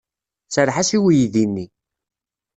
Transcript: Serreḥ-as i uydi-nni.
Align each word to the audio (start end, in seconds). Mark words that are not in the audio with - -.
Serreḥ-as 0.53 0.89
i 0.97 0.97
uydi-nni. 1.05 1.65